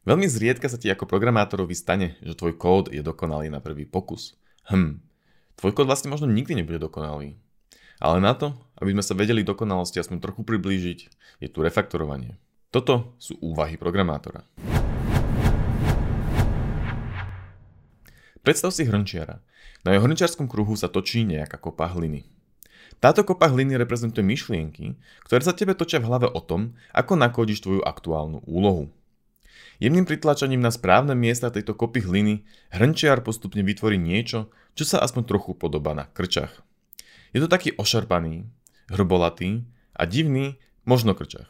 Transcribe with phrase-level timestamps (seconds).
[0.00, 4.32] Veľmi zriedka sa ti ako programátorovi stane, že tvoj kód je dokonalý na prvý pokus.
[4.72, 4.96] Hm,
[5.60, 7.36] tvoj kód vlastne možno nikdy nebude dokonalý.
[8.00, 10.98] Ale na to, aby sme sa vedeli dokonalosti aspoň trochu priblížiť,
[11.44, 12.40] je tu refaktorovanie.
[12.72, 14.40] Toto sú úvahy programátora.
[18.40, 19.44] Predstav si hrnčiara.
[19.84, 22.24] Na jeho hrnčiarskom kruhu sa točí nejaká kopa hliny.
[23.04, 24.96] Táto kopa hliny reprezentuje myšlienky,
[25.28, 28.88] ktoré sa tebe točia v hlave o tom, ako nakodiš tvoju aktuálnu úlohu.
[29.80, 35.24] Jemným pritlačaním na správne miesta tejto kopy hliny hrnčiar postupne vytvorí niečo, čo sa aspoň
[35.24, 36.60] trochu podobá na krčach.
[37.32, 38.44] Je to taký ošarpaný,
[38.92, 39.64] hrbolatý
[39.96, 41.48] a divný možno krčach.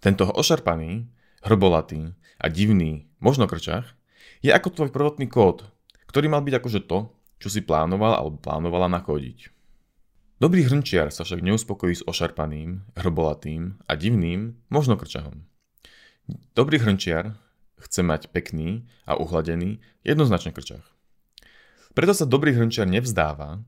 [0.00, 1.04] Tento ošarpaný,
[1.44, 3.92] hrbolatý a divný možno krčach
[4.40, 5.68] je ako tvoj prvotný kód,
[6.08, 9.52] ktorý mal byť akože to, čo si plánoval alebo plánovala nakódiť.
[10.40, 15.44] Dobrý hrnčiar sa však neuspokojí s ošarpaným, hrbolatým a divným možno krčahom.
[16.56, 17.36] Dobrý hrnčiar
[17.76, 20.88] chce mať pekný a uhladený, jednoznačne krčach.
[21.92, 23.60] Preto sa dobrý hrnčiar nevzdáva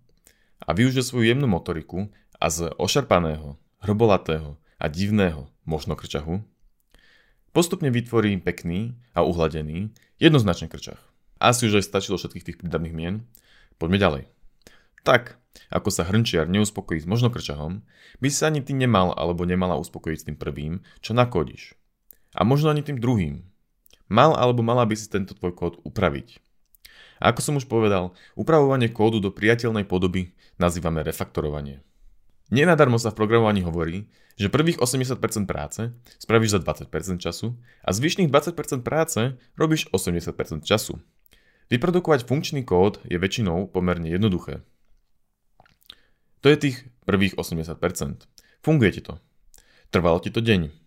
[0.64, 2.08] a využije svoju jemnú motoriku
[2.40, 6.40] a z ošarpaného, hrobolatého a divného možno krčahu
[7.56, 9.88] postupne vytvorí pekný a uhladený,
[10.20, 11.00] jednoznačne krčach.
[11.40, 13.24] Asi už aj stačilo všetkých tých prídavných mien.
[13.80, 14.22] Poďme ďalej.
[15.04, 15.40] Tak,
[15.72, 17.80] ako sa hrnčiar neuspokojí s možno krčahom,
[18.20, 21.76] by sa ani ty nemal alebo nemala uspokojiť s tým prvým, čo nakodíš.
[22.36, 23.40] A možno ani tým druhým.
[24.12, 26.38] Mal alebo mala by si tento tvoj kód upraviť.
[27.16, 31.80] A ako som už povedal, upravovanie kódu do priateľnej podoby nazývame refaktorovanie.
[32.52, 34.06] Nenadarmo sa v programovaní hovorí,
[34.38, 41.00] že prvých 80% práce spravíš za 20% času a zvyšných 20% práce robíš 80% času.
[41.66, 44.62] Vyprodukovať funkčný kód je väčšinou pomerne jednoduché.
[46.44, 47.82] To je tých prvých 80%.
[48.62, 49.18] Funguje ti to.
[49.90, 50.85] Trvalo ti to deň.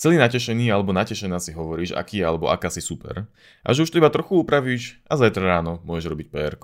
[0.00, 3.28] Celý natešený alebo natešená si hovoríš, aký alebo aká si super
[3.60, 6.56] a že už to iba trochu upravíš a zajtra ráno môžeš robiť pr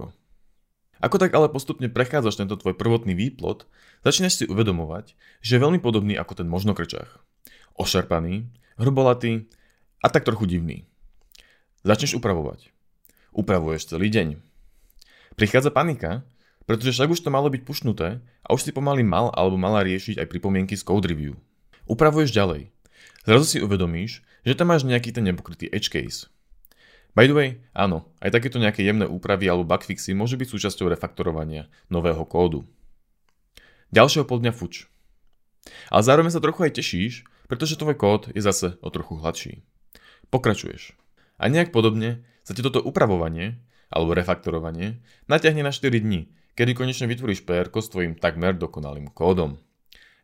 [1.04, 3.68] Ako tak ale postupne prechádzaš tento tvoj prvotný výplot,
[4.08, 5.12] začínaš si uvedomovať,
[5.44, 7.20] že je veľmi podobný ako ten možno krčach.
[7.76, 8.48] Ošarpaný,
[8.80, 9.52] hrubolatý
[10.00, 10.88] a tak trochu divný.
[11.84, 12.72] Začneš upravovať.
[13.36, 14.40] Upravuješ celý deň.
[15.36, 16.24] Prichádza panika,
[16.64, 20.24] pretože však už to malo byť pušnuté a už si pomaly mal alebo mala riešiť
[20.24, 21.36] aj pripomienky z code review.
[21.84, 22.72] Upravuješ ďalej.
[23.26, 26.30] Zrazu si uvedomíš, že tam máš nejaký ten nepokrytý edge case.
[27.16, 31.66] By the way, áno, aj takéto nejaké jemné úpravy alebo bugfixy môžu byť súčasťou refaktorovania
[31.88, 32.68] nového kódu.
[33.88, 34.84] Ďalšieho pol dňa fuč.
[35.88, 39.64] Ale zároveň sa trochu aj tešíš, pretože tvoj kód je zase o trochu hladší.
[40.28, 40.92] Pokračuješ.
[41.40, 43.58] A nejak podobne sa ti toto upravovanie
[43.88, 45.00] alebo refaktorovanie
[45.30, 49.56] natiahne na 4 dní, kedy konečne vytvoríš PR s tvojim takmer dokonalým kódom.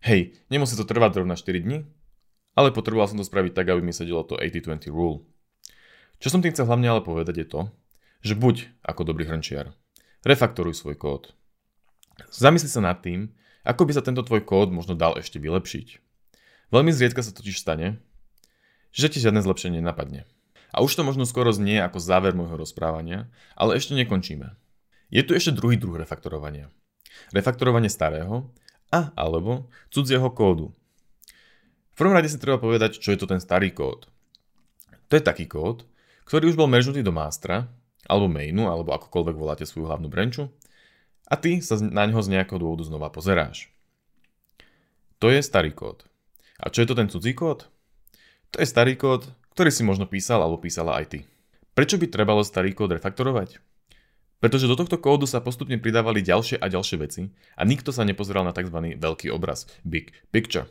[0.02, 1.86] Hej, nemusí to trvať rovna 4 dní,
[2.52, 5.24] ale potreboval som to spraviť tak, aby mi sedelo to 80-20 rule.
[6.22, 7.60] Čo som tým chcel hlavne ale povedať je to,
[8.22, 9.74] že buď ako dobrý hrnčiar,
[10.22, 11.22] refaktoruj svoj kód.
[12.30, 13.34] Zamysli sa nad tým,
[13.66, 15.98] ako by sa tento tvoj kód možno dal ešte vylepšiť.
[16.70, 17.98] Veľmi zriedka sa totiž stane,
[18.94, 20.28] že ti žiadne zlepšenie napadne.
[20.72, 24.56] A už to možno skoro znie ako záver môjho rozprávania, ale ešte nekončíme.
[25.12, 26.72] Je tu ešte druhý druh refaktorovania.
[27.36, 28.48] Refaktorovanie starého
[28.88, 30.72] a alebo cudzieho kódu,
[31.92, 34.08] v prvom rade si treba povedať, čo je to ten starý kód.
[35.12, 35.84] To je taký kód,
[36.24, 37.68] ktorý už bol meržnutý do mástra,
[38.08, 40.48] alebo mainu, alebo akokoľvek voláte svoju hlavnú branču,
[41.28, 43.72] a ty sa na ňo z nejakého dôvodu znova pozeráš.
[45.20, 46.04] To je starý kód.
[46.60, 47.72] A čo je to ten cudzí kód?
[48.52, 51.18] To je starý kód, ktorý si možno písal alebo písala aj ty.
[51.72, 53.64] Prečo by trebalo starý kód refaktorovať?
[54.44, 57.22] Pretože do tohto kódu sa postupne pridávali ďalšie a ďalšie veci
[57.56, 58.98] a nikto sa nepozeral na tzv.
[58.98, 60.68] veľký obraz, big picture.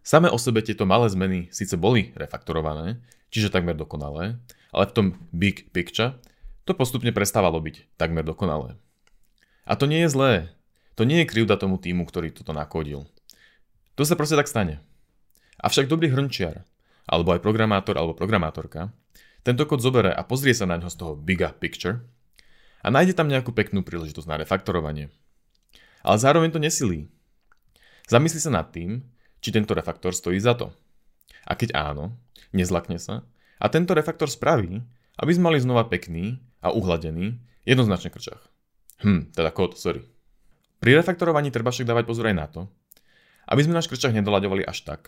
[0.00, 4.40] Samé o sebe tieto malé zmeny síce boli refaktorované, čiže takmer dokonalé,
[4.72, 5.06] ale v tom
[5.36, 6.16] big picture
[6.64, 8.76] to postupne prestávalo byť takmer dokonalé.
[9.68, 10.32] A to nie je zlé.
[10.96, 13.04] To nie je krivda tomu týmu, ktorý toto nakodil.
[13.96, 14.80] To sa proste tak stane.
[15.60, 16.64] Avšak dobrý hrnčiar,
[17.04, 18.92] alebo aj programátor alebo programátorka,
[19.44, 22.04] tento kód zoberie a pozrie sa na ňo z toho bigger picture
[22.84, 25.12] a nájde tam nejakú peknú príležitosť na refaktorovanie.
[26.04, 27.08] Ale zároveň to nesilí.
[28.08, 29.04] Zamysli sa nad tým,
[29.38, 30.70] či tento refaktor stojí za to.
[31.48, 32.16] A keď áno,
[32.52, 33.24] nezlakne sa
[33.58, 34.82] a tento refaktor spraví,
[35.18, 38.40] aby sme mali znova pekný a uhladený, jednoznačne krčach.
[39.02, 40.02] Hm, teda kód, sorry.
[40.78, 42.62] Pri refaktorovaní treba však dávať pozor aj na to,
[43.50, 45.00] aby sme náš krčach nedolaďovali až tak,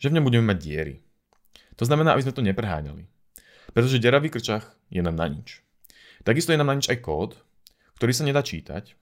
[0.00, 0.94] že v ňom budeme mať diery.
[1.76, 3.04] To znamená, aby sme to nepreháňali.
[3.70, 5.60] Pretože deravý krčach je nám na nič.
[6.24, 7.36] Takisto je nám na nič aj kód,
[8.00, 8.96] ktorý sa nedá čítať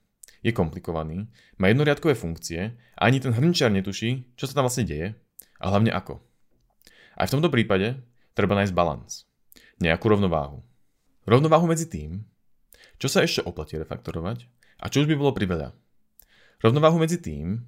[0.45, 5.17] je komplikovaný, má jednoriadkové funkcie a ani ten hrnčiar netuší, čo sa tam vlastne deje
[5.57, 6.21] a hlavne ako.
[7.17, 7.97] Aj v tomto prípade
[8.37, 9.25] treba nájsť balans,
[9.81, 10.61] nejakú rovnováhu.
[11.25, 12.23] Rovnováhu medzi tým,
[13.01, 14.45] čo sa ešte oplatí refaktorovať
[14.81, 15.73] a čo už by bolo priveľa.
[16.61, 17.61] Rovnováhu medzi tým,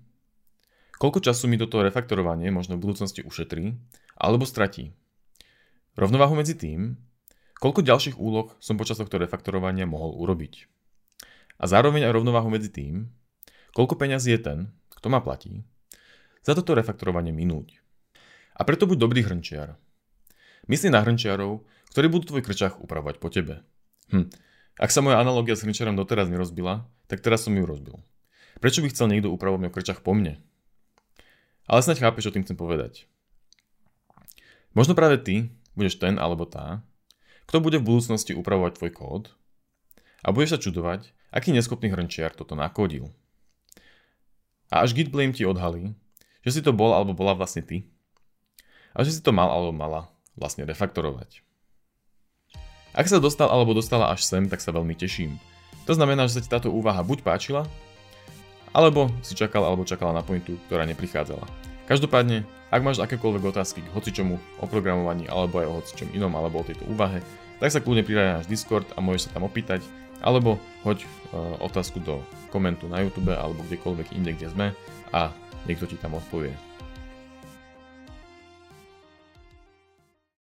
[0.98, 3.78] koľko času mi toto refaktorovanie možno v budúcnosti ušetrí
[4.18, 4.94] alebo stratí.
[5.94, 6.98] Rovnováhu medzi tým,
[7.60, 10.79] koľko ďalších úloh som počas tohto refaktorovania mohol urobiť.
[11.60, 13.12] A zároveň aj rovnováhu medzi tým,
[13.76, 14.60] koľko peňazí je ten,
[14.96, 15.68] kto ma platí,
[16.44, 17.84] za toto refaktorovanie minúť.
[18.56, 19.76] A preto buď dobrý hrnčiar.
[20.72, 23.64] Myslí na hrnčiarov, ktorí budú tvoj krčach upravovať po tebe.
[24.12, 24.32] Hm.
[24.80, 28.00] Ak sa moja analogia s hrnčiarom doteraz nerozbila, tak teraz som ju rozbil.
[28.64, 30.40] Prečo by chcel niekto upravovať mňa krčach po mne?
[31.68, 33.08] Ale snaď chápeš, čo tým chcem povedať.
[34.74, 36.82] Možno práve ty budeš ten alebo tá,
[37.50, 39.24] kto bude v budúcnosti upravovať tvoj kód
[40.22, 43.10] a budeš sa čudovať, aký neschopný hrnčiar toto nakodil.
[44.70, 45.98] A až Git Blame ti odhalí,
[46.46, 47.90] že si to bol alebo bola vlastne ty
[48.94, 51.42] a že si to mal alebo mala vlastne refaktorovať.
[52.94, 55.38] Ak sa dostal alebo dostala až sem, tak sa veľmi teším.
[55.86, 57.66] To znamená, že sa ti táto úvaha buď páčila,
[58.74, 61.46] alebo si čakal alebo čakala na pointu, ktorá neprichádzala.
[61.90, 66.62] Každopádne, ak máš akékoľvek otázky k hocičomu o programovaní alebo aj o hocičom inom alebo
[66.62, 67.26] o tejto úvahe,
[67.58, 69.82] tak sa kľudne pridaj na náš Discord a môžeš sa tam opýtať,
[70.24, 74.68] alebo hoď uh, otázku do komentu na YouTube alebo kdekoľvek inde, kde sme
[75.14, 75.30] a
[75.66, 76.69] niekto ti tam odpovie.